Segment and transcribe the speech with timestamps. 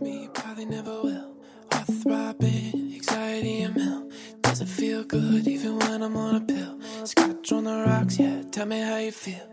[0.00, 1.34] me, probably never will.
[1.72, 4.08] Heart throbbing, anxiety a mill.
[4.42, 6.78] Doesn't feel good even when I'm on a pill.
[7.04, 8.42] Scotch on the rocks, yeah.
[8.50, 9.46] Tell me how you feel.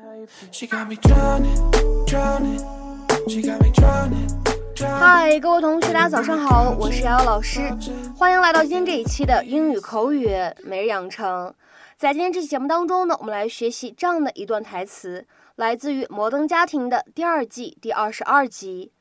[0.52, 1.72] She got me drowning,
[2.08, 2.60] drowning.
[3.28, 4.30] She got me drowning.
[4.78, 7.62] 嗨，各位同学，大家早上好，我是瑶瑶老师，
[8.16, 10.30] 欢迎来到今天这一期的英语口语
[10.64, 11.54] 每日养成。
[11.98, 15.26] 在今天这期节目当中呢，我们来学习这样的一段台词，
[15.56, 18.92] 来自于《摩登家庭》的第二季第二十二集，《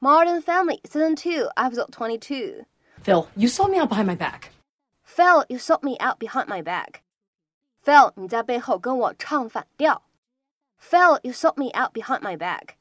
[0.00, 2.64] Modern Family Season Two Episode Twenty Two》。
[3.02, 4.50] Phil, you sold me out behind my back.
[5.04, 7.02] Phil, you sold me out behind my back.
[7.84, 10.02] Phil, 你在背后跟我唱反调。
[10.80, 12.76] Phil, you sold me out behind my back.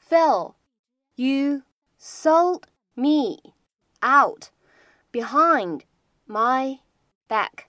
[0.00, 0.54] Phil,
[1.16, 1.62] you
[1.98, 2.62] sold
[2.94, 3.52] me
[4.00, 4.50] out
[5.12, 5.82] behind
[6.26, 6.78] my
[7.28, 7.66] back.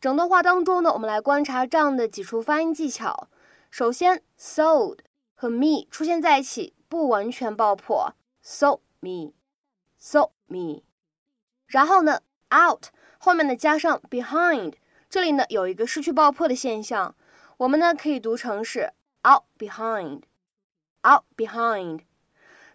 [0.00, 3.28] 整段话当中呢，我们来观察这样的几处发音技巧。
[3.70, 4.98] 首先，sold
[5.34, 10.81] 和 me 出现在一起， 不完全爆破，so me，so me。
[11.67, 12.85] 然后呢，out
[13.17, 14.75] 后面呢加上 behind，
[15.09, 17.13] 这里呢有一个失去爆破的现象，
[17.57, 18.93] 我们呢可以读成是
[19.27, 22.03] out behind，out behind。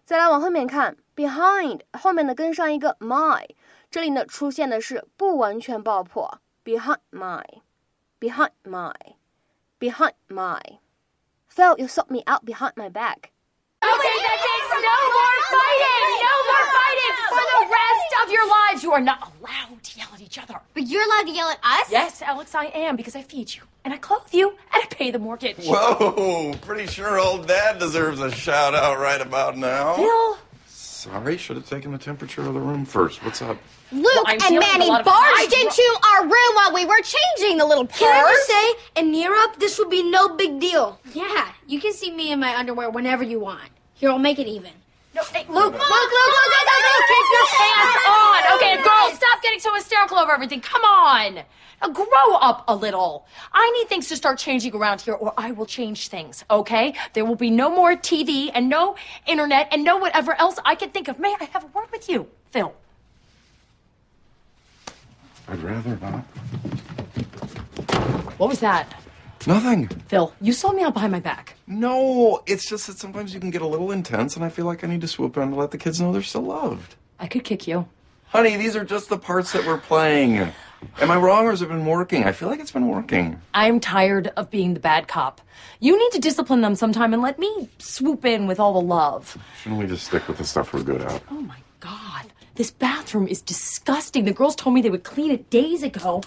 [0.05, 3.48] 再来往后面看，behind 后面呢跟上一个 my，
[3.91, 10.61] 这里呢出现的是不完全爆破，behind my，behind my，behind my。
[11.48, 13.30] Phil, you sold me out behind my back.
[13.83, 16.05] Okay, that takes no more fighting!
[16.20, 17.14] No more fighting!
[17.33, 20.61] For the rest of your lives, you are not allowed to yell at each other.
[20.75, 21.91] But you're allowed to yell at us?
[21.91, 25.11] Yes, Alex, I am because I feed you, and I clothe you, and I pay
[25.11, 25.64] the mortgage.
[25.64, 29.95] Whoa, pretty sure old dad deserves a shout out right about now.
[29.97, 30.39] Phil,
[31.01, 33.25] Sorry, should have taken the temperature of the room first.
[33.25, 33.56] What's up?
[33.91, 36.75] Luke I'm and dealing with a Manny lot of- barged I- into our room while
[36.75, 38.37] we were changing the little Can I purse.
[38.37, 41.01] just say, in Europe, this would be no big deal.
[41.15, 43.62] Yeah, You can see me in my underwear whenever you want.
[43.95, 44.73] Here, I'll make it even.
[45.15, 48.57] no, hey, Luke, Luke, Luke, Luke, Luke, Luke, keep your pants on.
[48.57, 50.61] Okay, girls, stop getting so hysterical over everything.
[50.61, 51.41] Come on.
[51.83, 53.27] Now grow up a little.
[53.53, 56.95] I need things to start changing around here, or I will change things, okay?
[57.14, 60.91] There will be no more TV and no internet and no whatever else I can
[60.91, 61.19] think of.
[61.19, 62.75] May I have a word with you, Phil?
[65.48, 66.20] I'd rather not.
[68.39, 68.95] What was that?
[69.47, 69.89] Nothing.
[70.09, 71.55] Phil, you sold me out behind my back.
[71.67, 74.85] No, it's just that sometimes you can get a little intense, and I feel like
[74.85, 76.95] I need to swoop in to let the kids know they're still loved.
[77.19, 77.89] I could kick you.
[78.30, 80.39] Honey, these are just the parts that we're playing.
[80.39, 82.23] Am I wrong, or has it been working?
[82.23, 83.42] I feel like it's been working.
[83.52, 85.41] I'm tired of being the bad cop.
[85.80, 89.36] You need to discipline them sometime and let me swoop in with all the love.
[89.61, 91.20] Shouldn't we just stick with the stuff we're good at?
[91.29, 92.33] Oh my god.
[92.55, 94.27] This bathroom is disgusting.
[94.27, 96.23] The girls told me they would clean it days ago.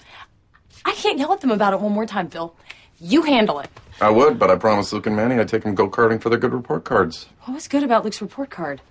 [0.83, 2.53] I can't yell at them about it one more time, Phil.
[2.99, 3.69] You handle it.
[4.01, 6.37] I would, but I promised Luke and Manny I'd take them go karting for their
[6.39, 7.27] good report cards.
[7.43, 8.81] What was good about Luke's report card?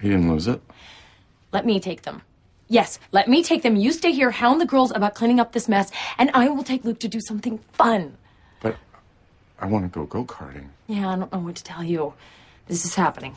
[0.00, 0.62] He didn't lose it.
[1.54, 2.22] Let me take them.
[2.66, 3.76] Yes, let me take them.
[3.76, 6.84] You stay here, hound the girls about cleaning up this mess, and I will take
[6.84, 8.16] Luke to do something fun.
[8.60, 8.76] But
[9.60, 10.66] I want to go go karting.
[10.88, 12.12] Yeah, I don't know what to tell you.
[12.66, 13.36] This is happening.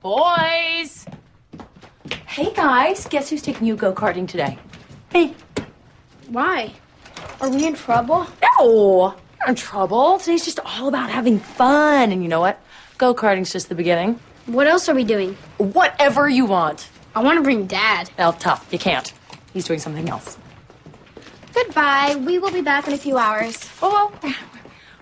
[0.00, 1.04] Boys!
[2.26, 4.56] Hey guys, guess who's taking you go karting today?
[5.12, 5.34] Me.
[6.28, 6.72] Why?
[7.42, 8.26] Are we in trouble?
[8.40, 9.14] No!
[9.40, 10.18] You're in trouble.
[10.20, 12.12] Today's just all about having fun.
[12.12, 12.58] And you know what?
[12.96, 14.18] Go karting's just the beginning.
[14.46, 15.36] What else are we doing?
[15.58, 16.88] Whatever you want.
[17.14, 18.10] I want to bring Dad.
[18.18, 18.68] Well, tough.
[18.70, 19.12] You can't.
[19.52, 20.36] He's doing something else.
[21.54, 22.16] Goodbye.
[22.26, 23.68] We will be back in a few hours.
[23.82, 24.34] Oh, well, where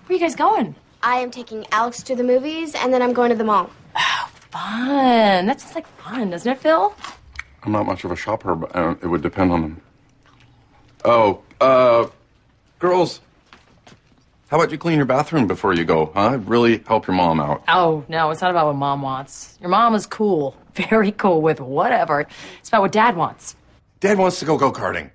[0.09, 0.75] are you guys going?
[1.03, 3.69] I am taking Alex to the movies, and then I'm going to the mall.
[3.95, 5.45] Oh, fun.
[5.45, 6.95] That sounds like fun, doesn't it, Phil?
[7.63, 9.81] I'm not much of a shopper, but uh, it would depend on them.
[11.03, 12.07] Oh, uh,
[12.79, 13.19] girls,
[14.49, 16.39] how about you clean your bathroom before you go, huh?
[16.45, 17.63] Really help your mom out.
[17.67, 19.57] Oh, no, it's not about what mom wants.
[19.59, 20.55] Your mom is cool.
[20.75, 22.27] Very cool with whatever.
[22.59, 23.55] It's about what dad wants.
[23.99, 25.09] Dad wants to go go karting.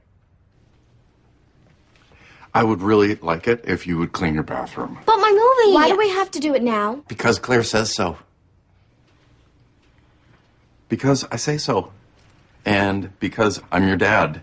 [2.52, 4.98] I would really like it if you would clean your bathroom.
[5.06, 5.74] But my movie.
[5.74, 7.04] Why do we have to do it now?
[7.06, 8.18] Because Claire says so.
[10.88, 11.92] Because I say so.
[12.64, 14.42] And because I'm your dad.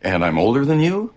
[0.00, 1.12] And I'm older than you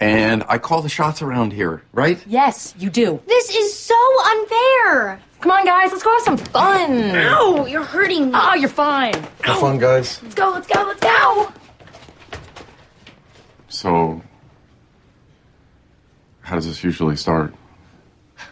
[0.00, 2.18] and I call the shots around here, right?
[2.26, 3.20] Yes, you do.
[3.26, 3.96] This is so
[4.26, 5.20] unfair.
[5.40, 7.14] Come on, guys, let's go have some fun.
[7.16, 8.32] Ow, you're hurting me.
[8.34, 9.14] Oh, you're fine.
[9.14, 9.60] Have Ow.
[9.60, 10.20] fun, guys.
[10.22, 11.52] Let's go, let's go, let's go.
[13.68, 14.22] So,
[16.40, 17.54] how does this usually start?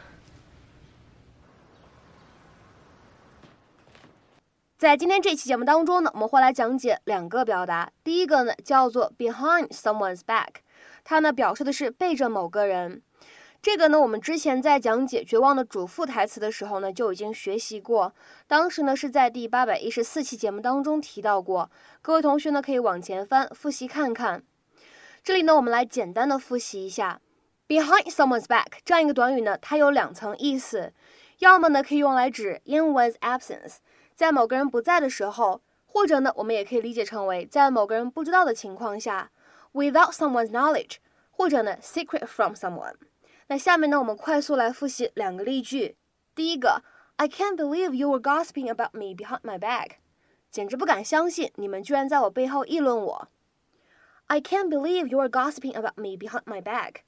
[9.16, 10.62] behind someone's back，
[11.04, 13.02] 它呢表示的是背着某个人。
[13.62, 18.14] 这个呢，我们之前在讲解《绝望的主妇》台词的时候呢，就已经学习过。
[18.46, 21.68] 当时呢是在第八百一十四期节目当中提到过。
[22.00, 24.44] 各位同学呢可以往前翻复习看看。
[25.24, 27.20] 这里呢，我们来简单的复习一下
[27.66, 30.92] ：behind someone's back 这样一个短语呢，它有两层意思，
[31.40, 33.78] 要么呢可以用来指 in one's absence，
[34.14, 39.32] 在某个人不在的时候，或者呢我们也可以理解成为在某个人不知道的情况下
[39.75, 40.97] ，without someone's knowledge，
[41.31, 42.95] 或者呢 secret from someone。
[43.47, 45.97] 那下面呢，我们快速来复习两个例句。
[46.33, 46.83] 第一个，
[47.17, 49.97] I can't believe you were gossiping about me behind my back。
[50.49, 53.27] 简直不敢相信你们居然在我背后议论我。
[54.27, 57.01] I can't believe you were gossiping about me behind my back。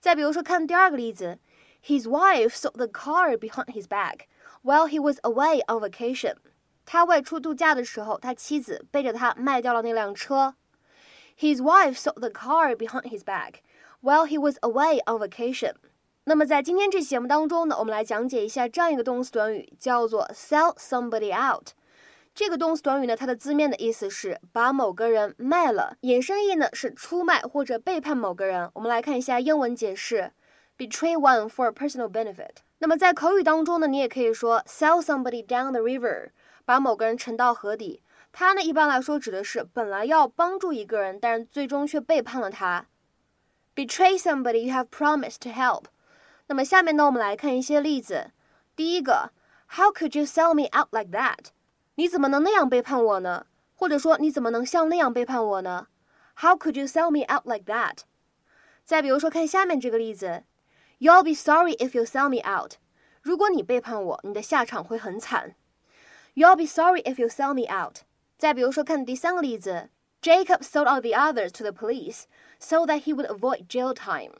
[0.00, 1.38] 再比如说，看第二个例子，
[1.84, 4.26] His wife sold the car behind his back
[4.62, 6.36] while he was away on vacation。
[6.84, 10.54] 他外出度假的时候，他妻子背着他卖掉了那辆车。
[11.41, 13.63] His wife sold the car behind his back。
[13.99, 15.73] While he was away on vacation，
[16.25, 21.69] 那么在今天这期节目当中呢，我们来讲解一下这样一个动词短语，叫做 sell somebody out。
[22.35, 28.69] 这个动词短语呢，它的字面的意思是把某个人卖了，衍生义呢是出卖或者背叛某个人。
[28.75, 30.33] 我们来看一下英文解释
[30.77, 32.57] ：betray one for personal benefit。
[32.77, 36.29] 那么在口语当中呢，你也可以说 sell somebody down the river，
[36.65, 38.03] 把某个人沉到河底。
[38.31, 42.87] 它呢一般来说指的是本来要帮助一个人，但是最终却背叛了他。
[43.75, 45.85] Betray somebody you have promised to help。
[46.47, 48.31] 那么下面呢，我们来看一些例子。
[48.75, 49.31] 第一个
[49.67, 51.47] ，How could you sell me out like that？
[51.95, 53.45] 你怎么能那样背叛我呢？
[53.75, 55.87] 或者说，你怎么能像那样背叛我呢
[56.35, 57.99] ？How could you sell me out like that？
[58.83, 60.43] 再比如说，看下面这个例子
[60.99, 62.73] ，You'll be sorry if you sell me out。
[63.21, 65.55] 如果你背叛我，你的下场会很惨。
[66.33, 67.99] You'll be sorry if you sell me out。
[68.41, 72.23] 再比如说，看第三个例子，Jacob sold out the others to the police。
[72.57, 74.33] so that he would avoid jail time。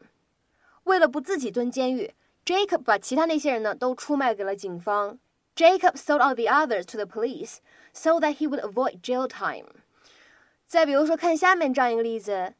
[0.85, 5.19] 为了不自己蹲监狱，Jacob 把其他那些人呢都出卖给了警方。
[5.55, 7.57] Jacob sold out the others to the police
[7.93, 9.67] so that he would avoid jail time。
[10.65, 12.55] 再比如说，看下面这样一个例子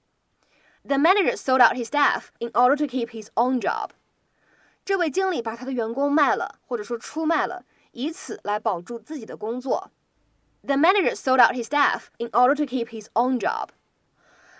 [0.84, 3.90] ：The manager sold out his staff in order to keep his own job。
[4.86, 9.90] 这位经理把他的员工卖了，或者说出卖了，以此来保住自己的工作。
[10.64, 13.70] The manager sold out his staff in order to keep his own job。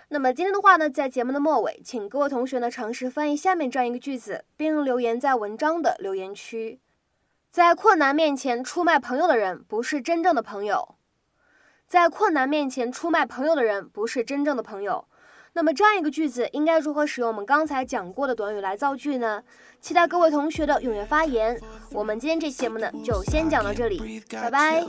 [0.08, 6.80] 那么今天的话呢，在节目的末尾，请各位同学呢尝试翻译下面这样一个句子，并留言在文章的留言区。
[7.50, 10.96] 在困难面前出卖朋友的人不是真正的朋友。
[11.86, 15.06] 在困难面前出卖朋友的人不是真正的朋友。
[15.54, 19.42] 那么这样一个句子应该如何使用我们刚才讲过的短语来造句呢？
[19.82, 21.60] 期待各位同学的踊跃发言。
[21.90, 24.82] 我们今天这期节目呢就先讲到这里，拜拜。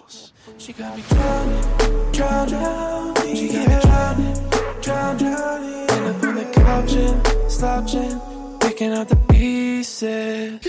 [4.81, 5.88] drown, drowning.
[5.88, 8.19] End up on the couch and slouching,
[8.60, 10.60] picking up the pieces.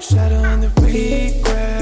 [0.00, 1.77] Shadow in the regret,